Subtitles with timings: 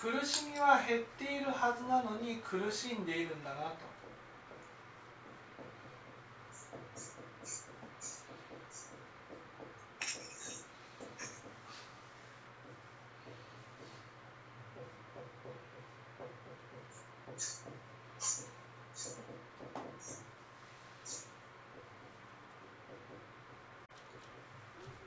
[0.00, 3.88] 苦しみは減っているはずなのに苦しんでいるんだなと。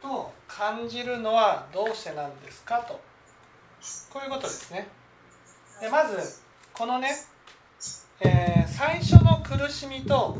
[0.01, 3.10] と感じるのはどうしてなんですかと
[4.11, 4.89] こういうことですね。
[5.79, 6.41] でまず
[6.73, 7.15] このね、
[8.19, 10.37] えー、最初の苦しみと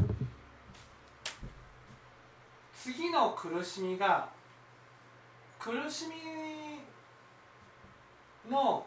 [2.76, 4.27] 次の苦しみが
[5.57, 6.81] 苦しみ
[8.52, 8.85] の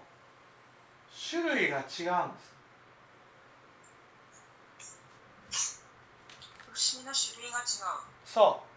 [1.30, 1.88] 種類が違うんで
[5.50, 5.82] す。
[6.70, 7.64] 苦しみの種類が違う。
[8.26, 8.74] そう。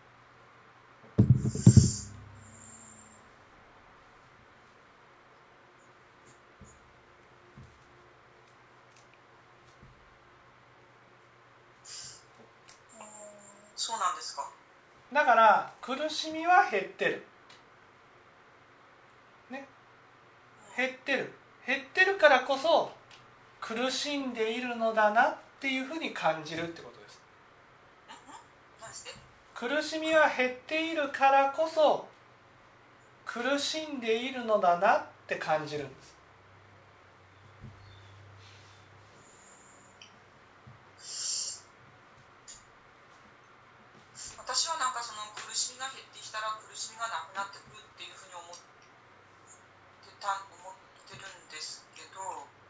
[13.88, 14.44] そうなんですか
[15.14, 17.24] だから苦しみは減ってる。
[19.52, 19.68] ね。
[20.78, 21.34] 減ってる。
[21.66, 22.94] 減ってるからこそ
[23.60, 27.22] 苦しんでいるのだなっていうふうに感じるってことです。
[29.54, 32.08] 苦しみは減っているからこそ
[33.26, 36.18] 苦しんでいるのだなって感じるんです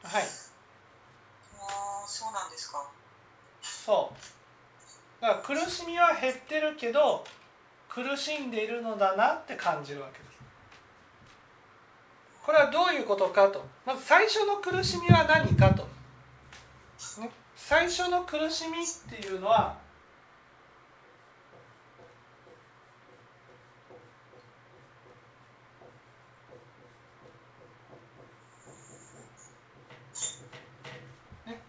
[0.07, 2.89] はいあそうなんですか
[3.61, 4.13] そ
[5.19, 7.25] うだから苦しみは減ってるけど
[7.89, 10.27] 苦しんでいるのだなって感じるわけです。
[12.43, 13.65] これはどういうことかと。
[13.85, 15.83] まず最初の苦しみは何かと、
[17.21, 19.77] ね、最初の苦しみっていうのは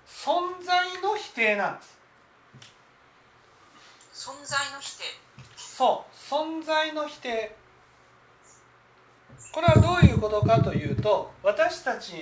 [0.07, 1.99] 存在の否定なんです。
[4.13, 5.05] 存在の否定。
[5.57, 7.57] そう存在の否定。
[9.51, 12.13] これはどういうことかというと私たち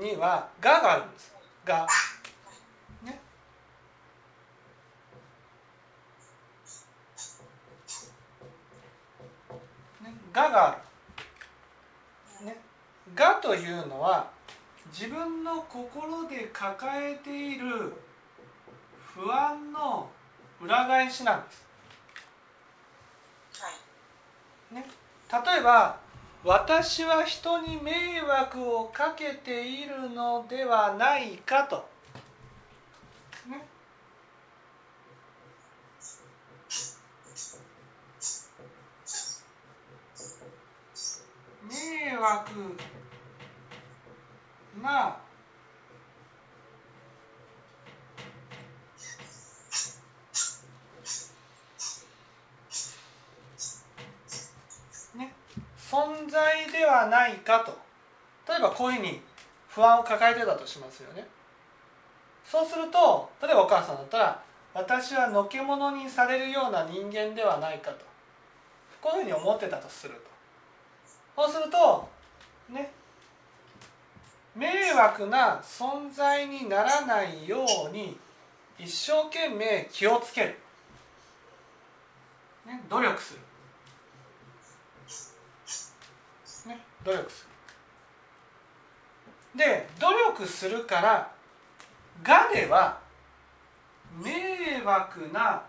[0.00, 1.32] には「が」があるんです
[1.64, 1.86] 「が」
[3.02, 3.20] ね。
[10.00, 10.78] ね「が」があ
[12.40, 12.60] る、ね
[13.14, 14.28] 「が」というのは
[14.90, 17.92] 自分の心で抱えている
[19.14, 20.10] 不安の
[20.60, 21.71] 裏返しなんです。
[24.72, 24.86] ね、
[25.30, 26.00] 例えば
[26.44, 31.88] 私は人に迷惑をかけているのではないかと。
[33.46, 33.64] ね、
[41.68, 42.76] 迷惑。
[44.80, 45.31] まあ
[55.92, 57.76] 存在ではないかと。
[58.48, 59.20] 例えばこういうふうに
[59.68, 61.26] 不安を抱えてたとしますよね。
[62.44, 64.42] そうすると例えばお母さんだったら
[64.72, 67.98] 私はのけ者にされるような人間ではないかと
[69.02, 70.14] こういうふうに思ってたとする
[71.36, 71.42] と。
[71.44, 72.08] そうすると
[72.70, 72.90] ね
[74.54, 78.18] 迷惑な存在にならないように
[78.78, 80.58] 一生懸命気をつける、
[82.66, 83.34] ね、努力す
[86.66, 87.46] る、ね、努力す
[89.54, 89.58] る。
[89.58, 91.30] で努力するから
[92.22, 92.98] がでは
[94.22, 95.62] 迷惑な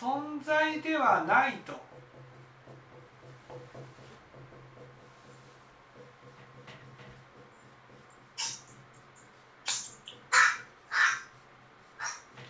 [0.00, 1.72] 存在ではないと。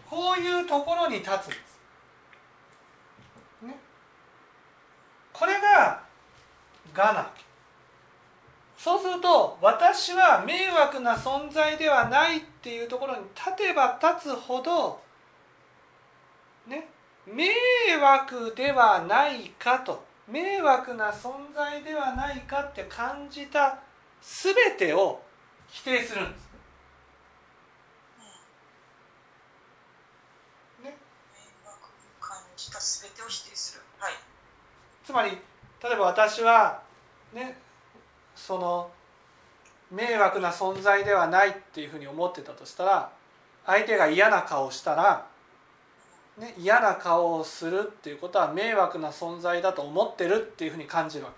[0.08, 1.46] こういうところに立つ。
[1.46, 1.80] んです。
[3.62, 3.76] ね、
[5.32, 6.02] これが
[6.96, 7.43] 我なわけ
[8.84, 15.00] そうすると私は迷惑な存在ではないっていうところに立てば立つほど
[16.66, 16.86] ね
[17.26, 17.48] 迷
[17.98, 23.78] 惑ではないかと迷惑な存在ではないかって感じた
[24.20, 25.22] 全てを
[25.68, 26.44] 否定するんです。
[32.70, 34.12] た全てを否定する、はい、
[35.04, 36.82] つまり例えば私は
[37.32, 37.63] ね
[38.46, 38.90] その
[39.90, 43.10] 迷惑な存在ではないっていうふうに思ってたとしたら
[43.64, 45.26] 相手が嫌な顔をしたら、
[46.38, 51.30] ね、嫌な顔をするっていうことは迷惑な存在だと思ってるっていうふうに感じるわ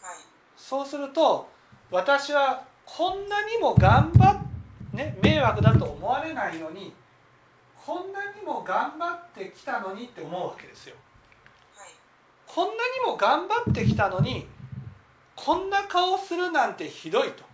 [0.00, 0.06] け。
[0.06, 0.16] はい。
[0.56, 1.50] そうすると
[1.90, 6.94] 私はこんなにも頑張っね迷惑だと思われないのに
[7.84, 10.96] こんなにも頑張ってきたのにって思うわけですよ。
[11.76, 11.88] はい。
[12.46, 14.46] こんなにも頑張ってきたのに
[15.44, 17.44] こんな顔するなんてひどいと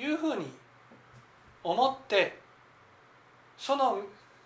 [0.00, 0.46] いうふうに
[1.62, 2.38] 思って
[3.58, 4.00] その、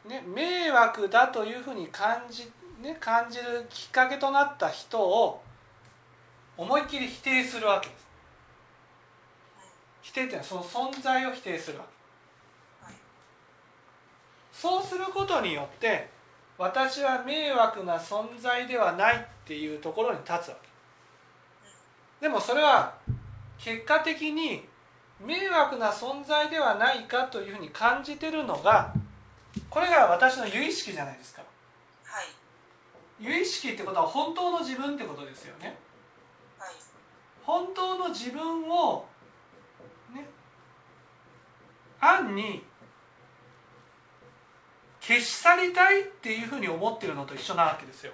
[0.05, 2.51] ね、迷惑だというふうに感じ,、
[2.83, 5.41] ね、感じるきっかけとなった人を
[6.57, 8.07] 思いっきり否定するわけです。
[10.03, 11.91] 否定っていうのはその存在を否定するわけ。
[14.53, 16.11] そうすることによって
[16.59, 20.70] 私は迷惑な存在ではないっていうところに立つわけ。
[22.21, 22.95] でもそれは
[23.59, 24.65] 結果的に
[25.21, 28.93] 迷惑な存在ではないかというふうに感じてるのが
[29.69, 31.43] これが私の由意識じゃないですか。
[32.05, 32.27] はい。
[33.21, 35.77] 由意識ってことは本当の自分ってことですよね。
[36.59, 36.75] はい。
[37.43, 39.07] 本当の自分を
[40.15, 40.27] ね
[42.01, 42.63] 暗に
[45.01, 48.13] 消し去りたいっていうふうに思ってるのと一緒なわけですよ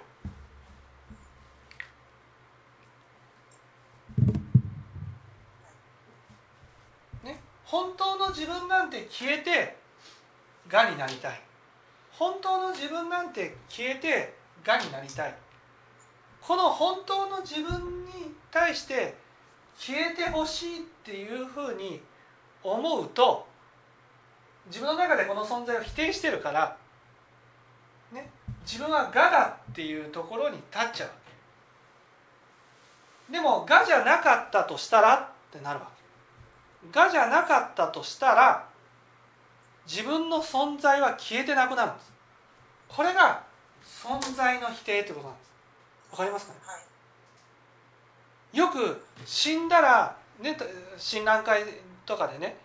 [7.23, 9.75] ね本当の自分なんて消えて
[10.69, 11.41] がになりたい。
[12.11, 14.33] 本当の自分なんて消えて
[14.63, 15.35] がになりたい。
[16.41, 19.15] この本当の自分に対して
[19.77, 22.01] 消えてほしいっていうふうに
[22.63, 23.45] 思うと
[24.67, 26.77] 自分の中でこの存在を否定してるから、
[28.13, 28.29] ね、
[28.65, 31.15] 自分は我だっていうところに立っちゃうわ
[33.27, 33.33] け。
[33.33, 35.96] でも我じゃなかったとしたらってなるわけ。
[36.93, 38.67] 我じゃなかったとしたら
[39.85, 42.13] 自分の存在は消えてなくなるんです。
[42.87, 43.43] これが
[43.83, 45.51] 存在の否定ってことなんです。
[46.11, 46.59] わかりますかね？
[46.63, 46.79] は
[48.53, 48.57] い。
[48.57, 50.57] よく死んだら、ね、
[50.97, 51.63] 診断会
[52.05, 52.57] とかでね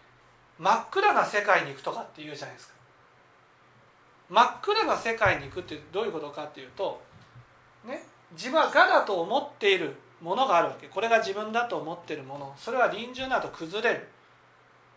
[0.59, 2.75] 真っ暗な世界に行くとかって言うじゃないですか。
[4.29, 7.03] 真っ暗な世界に行くってどういうことかっていうと、
[7.85, 10.87] ね、自分は我だと思っているものがあるわけ。
[10.87, 12.55] これが自分だと思ってるもの。
[12.57, 14.09] それは臨終など崩れる。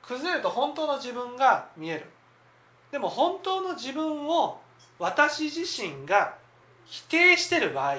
[0.01, 2.06] 崩れると本当の自分が見える。
[2.92, 4.60] でも本当の自分を
[5.00, 6.36] 私自身が
[6.86, 7.98] 否定してる場合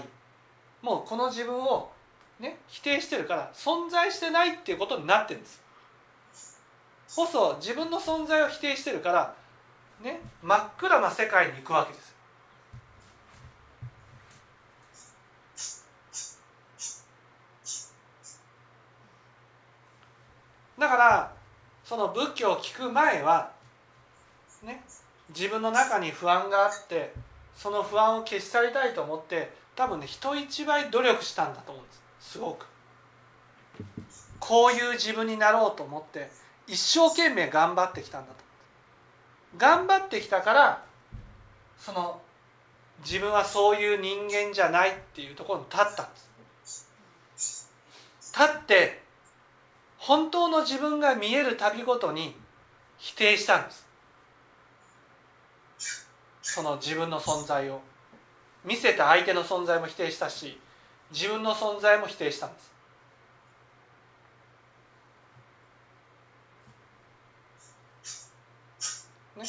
[0.83, 1.91] もうこの自分を
[2.39, 5.63] ね、否定してるから存在してないっていうことになってるんです。
[7.15, 9.35] こそ自分の存在を否定してるから、
[10.03, 12.16] ね、真っ暗な世界に行くわけです。
[20.79, 21.33] だから
[21.85, 23.51] その仏教を聞く前は、
[24.63, 24.83] ね、
[25.35, 27.13] 自分の中に不安があって
[27.57, 32.03] その不安を消し去りたいと思って多分ね人一倍努力したんだと思うんです。
[32.33, 32.67] すごく。
[34.39, 36.31] こういう自分になろうと思って
[36.67, 38.45] 一生懸命頑張ってきたんだと。
[39.57, 40.85] 頑張ってきたから
[41.79, 42.21] その
[43.05, 47.71] 自分はそういう人間じゃないっていうところに立ったんです。
[48.33, 49.06] 立って
[50.07, 52.37] 本当の自分が見えるたびごとに
[52.97, 53.85] 否定したんです。
[56.43, 57.81] その自分の存在を。
[58.65, 60.61] 見せた相手の存在も否定したし
[61.13, 62.73] 自分の存在も否定したんです。
[69.37, 69.45] ね。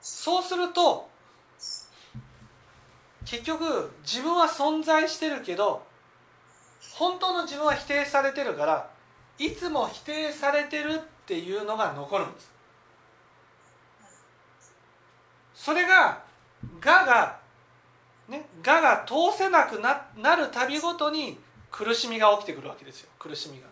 [0.00, 1.08] そうすると
[3.24, 5.82] 結局自分は存在してるけど
[6.94, 8.95] 本当の自分は否定されてるから
[9.38, 12.50] いつも否定されてるっていうのが残るんです。
[15.54, 16.22] それが
[16.80, 17.38] 「が」が
[18.28, 21.38] ね「が」が通せなくななるたびごとに
[21.70, 23.10] 苦しみが起きてくるわけですよ。
[23.18, 23.66] 苦しみが。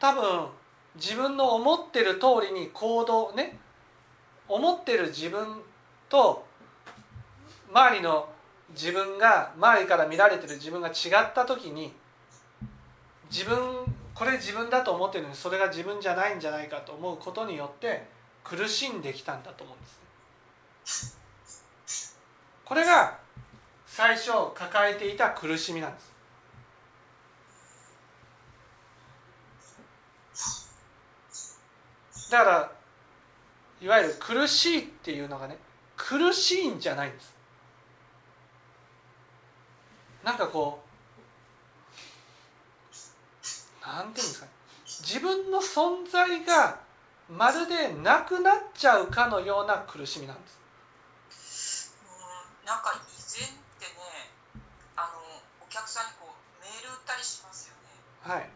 [0.00, 0.48] 多分
[0.96, 3.58] 自分の思ってる通りに行動ね
[4.48, 5.62] 思ってる自分
[6.08, 6.44] と
[7.70, 8.28] 周りの
[8.70, 11.92] 自分が周りから見られてる自分が違った時に
[13.32, 13.56] 自分
[14.14, 18.06] これ自分だと思ってるのにそれが自分じゃないんじゃないかと思うことによって
[18.44, 19.86] 苦しんできたんだと思うんで
[20.86, 21.18] す
[22.64, 23.18] これが
[23.86, 26.12] 最初抱えていた苦しみなんです。
[32.30, 32.72] だから
[33.82, 35.58] いわゆる苦しいっていうのがね
[35.98, 37.36] 苦しいんじゃないんです。
[40.24, 40.91] なんかこう
[43.84, 44.46] なんていうんですか。
[44.46, 44.52] ね
[44.84, 46.78] 自分の存在が
[47.30, 50.48] まるでなくなっちゃうかのような苦しみなんで
[51.30, 51.94] す。
[52.04, 54.30] うんなんか以前ってね
[54.96, 55.08] あの
[55.64, 58.34] お客さんにこうメール打ったりしますよね。
[58.34, 58.50] はい。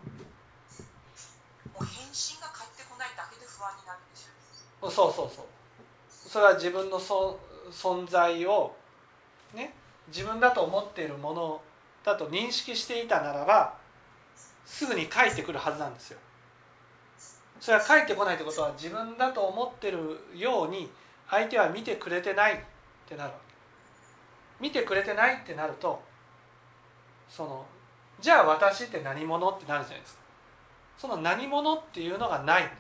[1.73, 5.47] もう返信が返ってこないだけで不安になるんですよそうそうそう。
[6.09, 7.39] それは自分のそ
[7.71, 8.75] 存在を
[9.55, 9.75] ね
[10.09, 11.63] 自分だと思っているもの
[12.05, 13.75] だと認識していたならば
[14.67, 16.19] すぐに返ってくるはずなんですよ。
[17.61, 20.91] それは返ってこないってことは自分だと思ってるように
[21.31, 22.59] 相手は見てくれてないっ
[23.09, 23.33] てなる。
[24.61, 26.03] 見てくれてないってなると
[27.29, 27.65] その
[28.21, 30.21] じゃあ私って何者ってなるじゃないですか。
[30.99, 32.71] その何者っていうのがない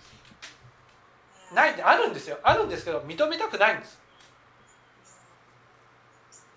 [1.54, 2.38] ないってあるんですよ。
[2.42, 4.00] あるんですけど認めたくないんです。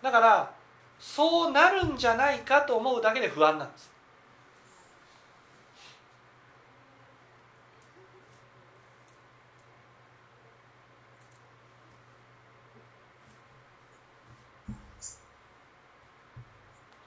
[0.01, 0.51] だから
[0.99, 3.91] そうなるんじゃないかと思うだけで不安なんです。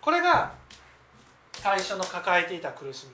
[0.02, 0.52] これが
[1.52, 3.12] 最初の抱えていた苦しみ。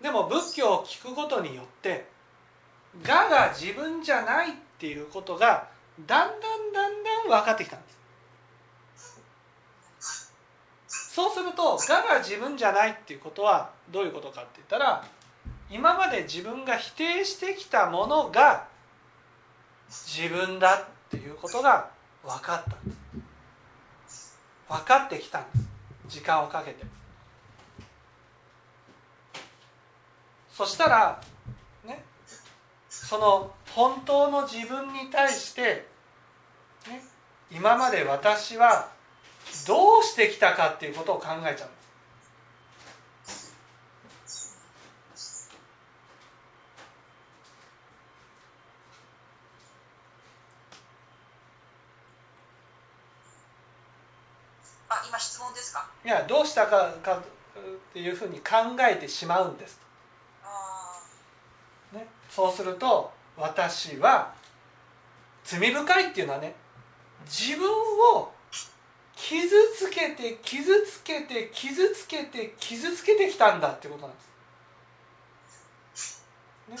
[0.00, 2.06] でも仏教を聞くことによって
[3.06, 5.68] 我が自分じゃないっていうことが
[6.06, 7.88] だんだんだんだん分かってきたんで
[9.98, 10.30] す。
[10.88, 15.04] そうすると我が自分じゃないっていうことはどういうことかって言ったら
[15.68, 18.69] 今まで自分が否定してきたものが
[19.90, 21.90] 自分だっていうことが
[22.24, 22.70] 分かった。
[22.70, 22.96] んで
[24.08, 25.68] す分かってきたんです。
[26.08, 26.84] 時間をかけて。
[30.52, 31.20] そしたら
[31.84, 32.04] ね
[32.88, 35.86] その本当の自分に対して、
[36.86, 37.02] ね、
[37.50, 38.90] 今まで私は
[39.66, 41.79] どうしてきたかっていうことを考えちゃうんです
[55.10, 55.84] 今質問ですか？
[56.04, 57.22] いやどうしたかかっ
[57.92, 58.54] ていうふうに考
[58.88, 59.80] えてしまうんです
[60.44, 61.02] あ
[61.92, 64.32] ね、そうすると私は
[65.42, 66.54] 罪深いっていうのはね
[67.24, 68.32] 自分を
[69.16, 74.22] 傷つけて傷つけて傷つけて傷つけてきたんだっていうことなんで
[75.98, 76.24] す。
[76.68, 76.76] ね、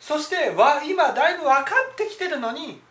[0.00, 2.82] そしてわ今だいぶ分かってきてるのに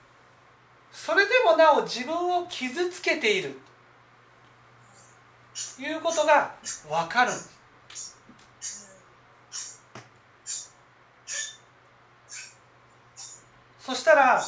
[0.95, 3.59] それでもなお自分を傷つけている
[5.77, 6.55] いうことが
[6.89, 7.31] 分かる。
[13.77, 14.41] そしたら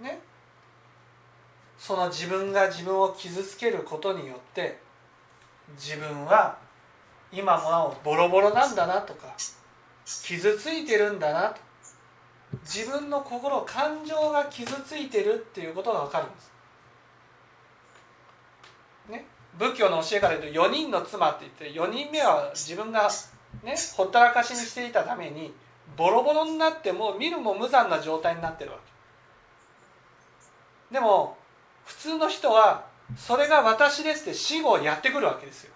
[0.00, 0.20] ね
[1.76, 4.78] その自分が自分を傷つけることによって
[5.76, 6.56] 自分は
[7.32, 9.34] 今もなおボロボロなんだなとか
[10.04, 11.63] 傷ついてるんだなと
[12.62, 16.52] 自分の心感情が傷ついてるっていうことが分かるんです。
[19.08, 19.26] ね、
[19.58, 23.08] 仏教の教えから言うと4人の妻って言って4人目は自分が、
[23.62, 25.52] ね、ほったらかしにしていたために
[25.96, 28.78] ボロボロになってもう見るも無残な状態になってるわ
[30.90, 30.94] け。
[30.94, 31.36] でも
[31.84, 35.72] 普通の人はそれが私ですって死後やってくるわけですよ。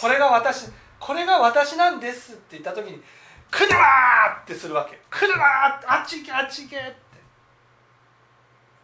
[0.00, 3.02] これが私これが私なんですって言った時に
[3.50, 6.96] 「来るな!」ってするわけ「来るなあっち行けあっち行け!」って。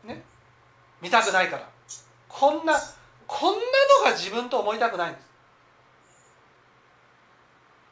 [0.04, 0.22] ね？
[1.00, 1.68] 見たくないから。
[2.28, 2.74] こんな
[3.26, 3.60] こんな
[3.98, 5.26] のが自分と思いたくないんです。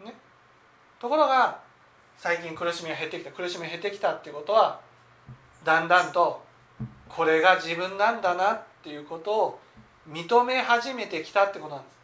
[0.05, 0.15] ね？
[1.01, 1.59] ところが
[2.17, 3.33] 最近苦しみが減ってきた。
[3.33, 4.81] 苦しみが減ってきたっていうことは
[5.65, 6.45] だんだんと
[7.09, 9.61] これが自分なんだなっていうことを
[10.09, 11.95] 認め始めてきたってことなんです。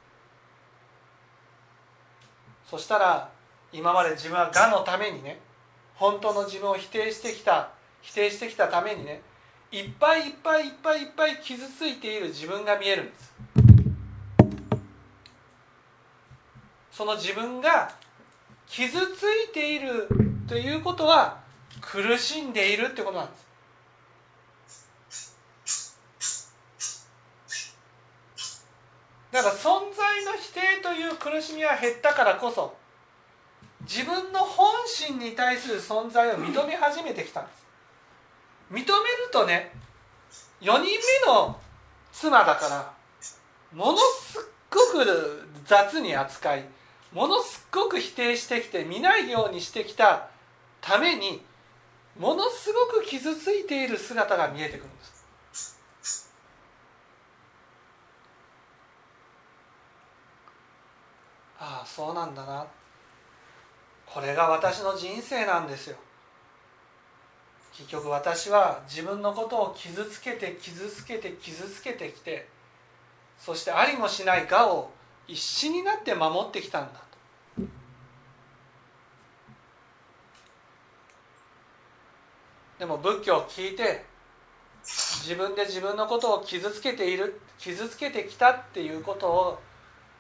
[2.70, 3.30] そしたら
[3.72, 5.40] 今まで自分は我のためにね
[5.94, 7.70] 本当の自分を否定してきた
[8.02, 9.22] 否定してきたためにね
[9.70, 13.32] いっぱいいっぱいいっぱいいっぱい傷ついている自分が見えるんです。
[16.90, 17.92] その自分が
[18.66, 20.08] 傷ついている
[20.48, 21.38] ということは
[21.80, 23.50] 苦しんでいるってことなんです。
[29.30, 32.74] だから存在の否定という苦しみは減ったからこそ
[33.90, 37.66] 自分の本心に対する存在を認め始めてきたんです。
[38.70, 38.87] 認める
[39.32, 39.73] とね
[40.61, 40.87] 4人目
[41.26, 41.59] の
[42.12, 42.94] 妻だから
[43.75, 46.64] ものすっごく雑に扱い
[47.12, 50.28] ものすっごく否定してきて見ないようにしてきた
[50.80, 51.42] ために
[52.16, 56.30] ものすごく傷ついている姿が見えてくるんです。
[61.59, 62.64] ああそうなんだな。
[64.12, 65.97] これが私の人生なんですよ。
[67.73, 72.49] 結局私は自分のことを傷つけて傷つけて傷つけてきて
[73.38, 74.90] そしてありもしない我を
[75.26, 77.00] 一心になって守ってきたんだ
[77.57, 77.62] と。
[82.81, 84.05] でも仏教を聞いて
[84.83, 89.61] 自分で自分のことを傷つけている傷つけてきたっていうことを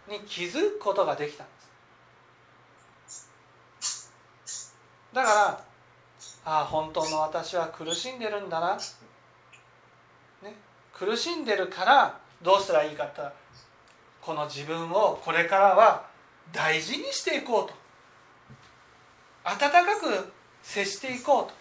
[0.08, 1.44] に気づくことができた。
[1.44, 1.59] んです
[5.12, 5.64] だから
[6.44, 8.80] ああ本当の私は苦しんでるんだな、ね、
[10.92, 13.22] 苦しんでるからどうしたらいいかって
[14.20, 16.06] この自分をこれからは
[16.52, 17.74] 大事にしていこうと。
[19.42, 20.30] 温かく
[20.62, 21.52] 接していこう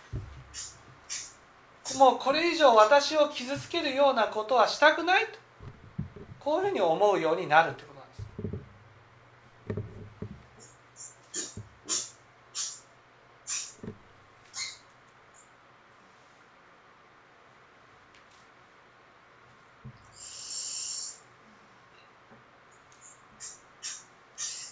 [1.91, 1.97] と。
[1.97, 5.39] もうこれ以上私を傷つけるようなことはしたくないと。
[6.39, 8.21] こういうふうに思うようになるということなんです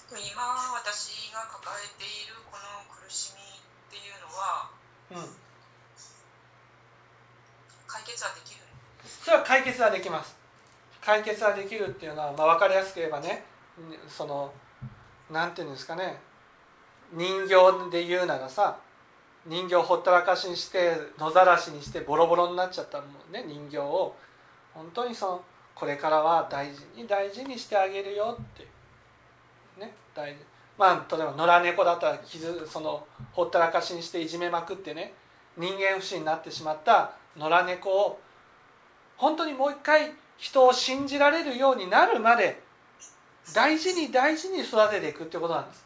[0.09, 0.41] 今
[0.73, 2.63] 私が抱えているこの
[2.95, 3.45] 苦しみっ
[3.91, 4.71] ていうのは
[5.11, 5.17] うん
[7.85, 8.61] 解決はできる
[9.03, 10.37] それは解決はできます
[11.17, 13.43] 解決はできるっていうのは、まあ、分かりやすく言えばね
[14.07, 14.51] その
[15.31, 16.17] なんていうんですかね
[17.13, 18.77] 人形で言うならさ
[19.45, 24.13] 人形ほったらかしにして野ざらしにしてボロボロになっちゃったもんね人形を。
[24.73, 25.41] 本当にその
[25.73, 28.67] これからは大事に大事にしてあげるよって。
[29.79, 30.39] ね大事。
[30.77, 35.13] まあ例えば野良猫だったら傷そのほったらかしにしていじめまくってね
[35.55, 38.19] 人間不信になってしまった野良猫を
[39.15, 42.61] 本当にもう一回人を信じられるようになるまで
[43.53, 45.85] 大事に大事に育てていくってことなんです。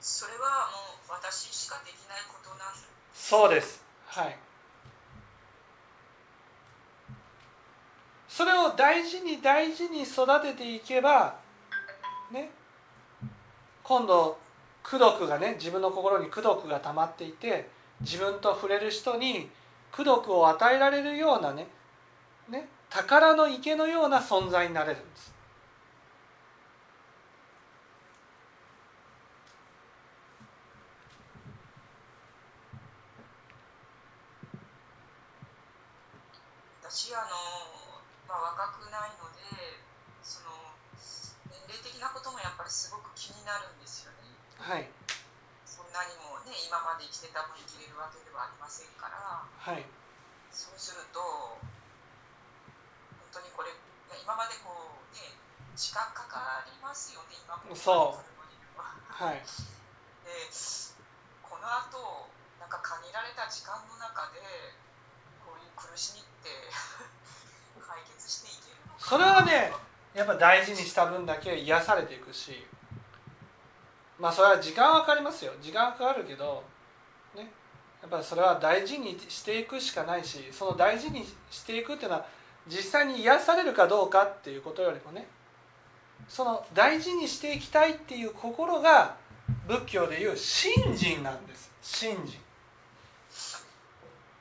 [0.00, 0.44] それはも
[1.08, 2.64] う私しかできないことなんだ。
[3.12, 3.82] そうです。
[4.06, 4.38] はい。
[8.28, 11.36] それを大事に大事に育てていけば
[12.30, 12.50] ね
[13.86, 14.36] 今度
[14.84, 17.68] 功徳がね自分の心に功徳が溜まっていて
[18.00, 19.48] 自分と触れる人に
[19.92, 21.68] 功徳を与えられるようなね
[22.48, 25.36] ね宝の池のような存在になれるんです。
[36.82, 37.22] 私あの、
[38.26, 39.78] まあ、若くないので
[40.22, 40.74] その
[41.50, 42.00] 年齢的
[42.66, 44.26] なこともやっぱりすごく気になるんですよね。
[44.58, 44.90] はい。
[45.62, 49.46] そんなにもね今まで生きてた分生きれるわけではありませんから。
[49.46, 49.86] はい。
[50.50, 51.20] そうすると
[53.30, 55.38] 本当にこれね今までこうね
[55.78, 58.80] 時間かかりますよね今こそう。
[58.80, 58.98] は。
[59.14, 59.46] はい。
[60.26, 60.50] で
[61.46, 62.26] この後
[62.58, 64.42] なんか限られた時間の中で
[65.46, 66.50] こういう苦しみって
[67.78, 69.85] 解決していけるのかなそれはね
[70.16, 72.64] やっぱ大事にした分だけ癒されていくし
[74.18, 75.52] まあそれは時間はかかりますよ。
[75.60, 76.64] 時間はかかるけど
[77.34, 77.50] ね。
[78.00, 82.26] やっぱそれは大事にしていくしかないしその大事にしていくっていうのは
[82.66, 85.26] 実際に癒されるかどうかっていうことよりもね
[86.28, 89.16] その大事にしていきたいっていう心が
[89.68, 91.70] 仏教でいう信心なんです。
[91.82, 92.40] 信心。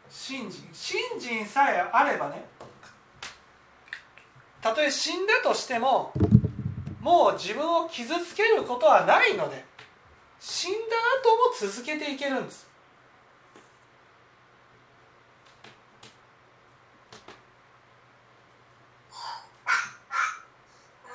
[0.10, 0.70] 信心。
[0.72, 2.46] 信心さえあればね
[4.66, 6.12] たとえ死んだとしても
[7.00, 9.64] もう自分を傷つけることはないので
[10.40, 10.78] 死んだ
[11.22, 12.68] 後も続けていけるんです。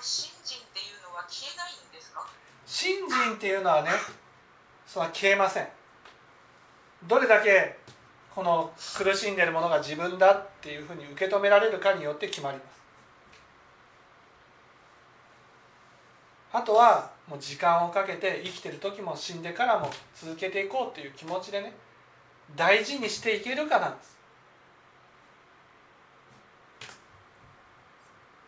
[0.01, 2.25] 信心っていうのは消えないんですか？
[2.65, 3.91] 信心っていうのはね
[4.87, 5.69] それは消えません。
[7.09, 7.79] どれだけ
[8.33, 12.80] この苦しんでるものが自分だっていうふうに受け止められるかによって決まります
[16.53, 21.73] あとはもう時間をかけて生きてる時も死んでからも続けていこうっていう気持ちでね
[22.57, 24.19] 大事にしていけるかなんです。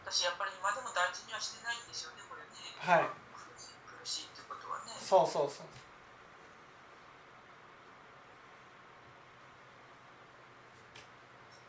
[0.04, 2.48] 私やっぱり今でも大事にはしてないんですよねこれね。
[2.76, 3.08] はい。
[3.32, 4.92] 苦しい苦しいってことはね。
[4.98, 5.66] そうそうそう。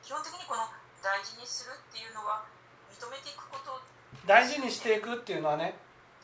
[0.03, 0.67] 基本的にこの
[1.01, 2.43] 大事にするっていうのは
[2.91, 3.79] 認めていくこと。
[4.25, 5.77] 大事にしていくっていうのはね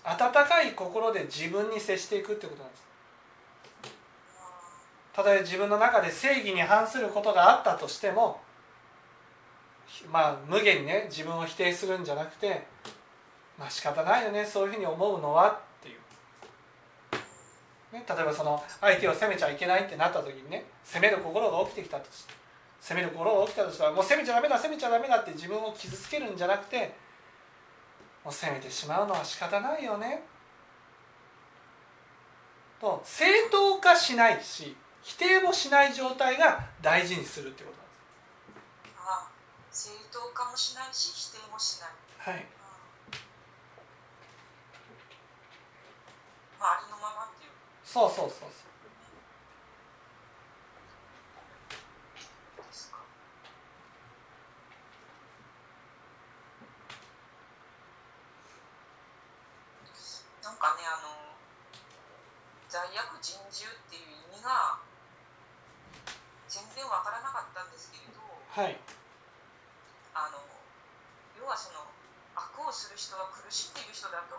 [0.03, 2.89] 温かい心で自分に接していくってことなんです。
[5.13, 8.39] たとえ自分の中で正義に反することがあったとしても
[10.11, 12.65] まあ無限にね自分を否定するんじゃなくて
[13.57, 22.33] まあ仕方ないよねそういうふうに思うのはっていう、ね、例えばその相手を責めちゃいけないってなった時にね責める心が起きてきたとして
[22.79, 26.93] 責める心が起きたとしたらもう責めちゃダメだ責めちゃダメだって自分を傷つけるんじゃなくて
[28.29, 30.21] もう責めてしまうのは仕方ないよね。
[32.79, 37.77] と正当化しないし否定もしない状態が大事にするってこと
[38.99, 39.27] あ
[39.71, 42.29] 正当化もしないし否定もしない、なんです。
[42.29, 42.45] はい、うん。
[46.59, 47.51] まあ、ありのままっていう。
[47.83, 48.49] そうそうそうそう
[52.63, 52.99] ですか
[60.43, 61.19] なんかねあの
[62.69, 64.77] 罪悪人獣っていう意味が
[66.45, 68.77] 全然わからなかったんですけれどはい
[70.13, 70.37] あの
[71.33, 71.81] 要はその
[72.37, 74.37] 悪をする人は苦しんでいる人だと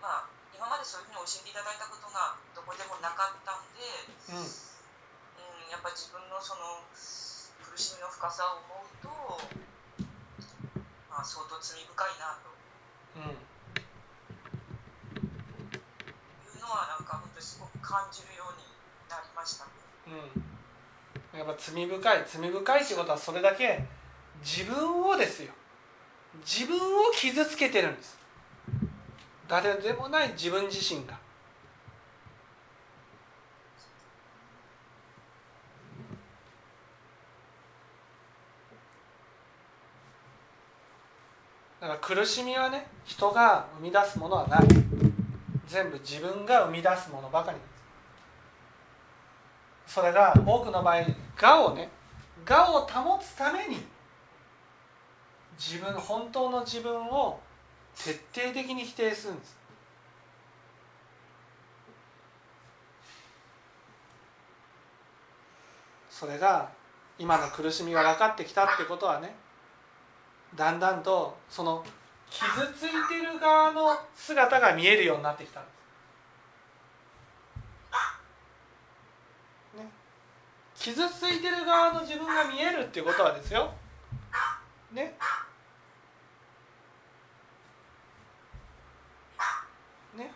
[0.00, 3.84] まあ今までそういうふうに教えていただいたことがどこでもなかったんで、
[4.32, 9.12] うんうん、やっぱ自分のその苦しみの深さを思うと、
[11.12, 12.52] まあ、相当罪深いなと。
[13.16, 13.32] うん。
[13.32, 13.32] い
[16.58, 18.64] うのはなんか本当にすごく感じるように
[19.08, 19.64] なりました。
[20.06, 22.24] うん、やっぱ罪深い。
[22.26, 23.82] 罪深いってことはそれだけ
[24.44, 25.52] 自分をですよ。
[26.44, 28.18] 自分を傷つけてるんです。
[29.48, 31.18] 誰でもない自分自身が
[41.86, 44.60] だから苦しみはね人が生み出すものはない。
[45.68, 47.62] 全部自分が生み出すものばかりで
[49.86, 49.94] す。
[49.94, 51.04] それが多くの場合
[51.40, 51.88] 我をね
[52.48, 53.78] 我を保つために
[55.58, 57.38] 自分本当の自分を
[57.96, 59.56] 徹底的に否定するんです。
[66.10, 66.68] それが
[67.18, 69.34] 今の苦しみが分かってきたってことはね
[70.54, 71.84] だんだんとその
[72.30, 75.70] 傷ついてる側の姿が見えるようになってきたんで
[79.74, 79.78] す。
[79.78, 79.90] ね、
[80.74, 83.72] 傷ついてる側の自分が見えるっていうことはですよ。
[84.92, 85.16] ね。
[90.16, 90.32] ね。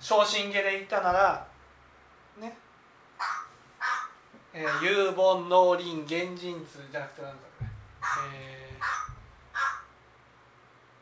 [0.00, 1.46] 昇進下で言ったなら
[2.38, 2.56] ね。
[4.52, 7.45] えー、有本農林原人図じゃなくて何だ。
[8.32, 8.72] え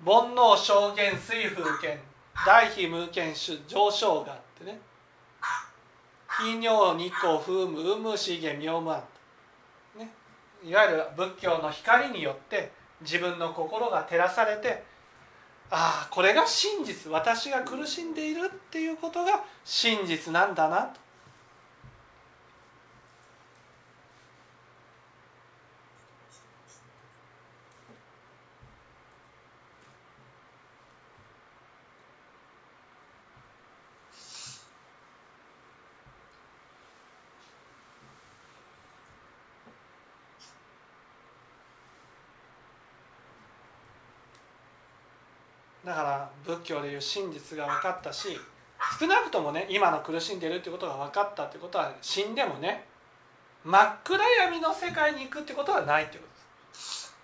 [0.02, 1.98] ー、煩悩証言水風剣
[2.46, 4.78] 大非無権種上昇がってね。
[6.40, 9.02] 非尿日光風無有無資源妙無安
[9.96, 10.10] ね。
[10.64, 14.82] いわゆる仏教の光によって自分の心が照らされて
[15.70, 21.03] ああこれが真実私が苦しんでいるっていうことが真実なんだなと。
[45.84, 48.38] だから仏教でいう真実が分かったし
[48.98, 52.86] 少なくともね今の苦しんでるってことが分かったってことは死んでもね
[53.64, 56.34] 真っ暗闇の世界に行くってことはないってことで
[56.78, 57.14] す。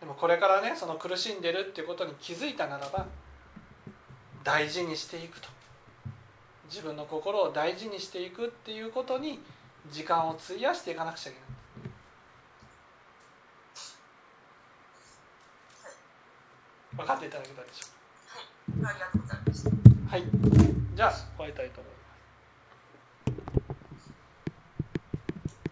[0.00, 3.06] でもこれからねその苦しんでるってことに気づいたならば
[4.44, 5.48] 大事にしていくと
[6.68, 9.40] 自分の心を大事にしていくっていうことに
[9.90, 11.48] 時間を費やしていかなくちゃいけない。
[16.96, 17.86] 分かっていただけたでしょ
[18.80, 19.70] はい、ありがとうございました。
[19.70, 19.78] うか
[20.10, 20.22] はい。
[20.94, 21.95] じゃあ終わりたいと思います